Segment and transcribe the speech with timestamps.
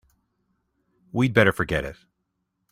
[1.11, 1.97] We'd better forget it.